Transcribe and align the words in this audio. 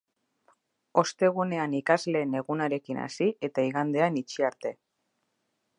Ostegunean 1.01 1.75
ikasleen 1.81 2.33
egunarekin 2.41 3.03
hasi 3.03 3.29
eta 3.49 3.69
igandean 3.69 4.19
itxi 4.25 4.49
arte. 4.53 4.75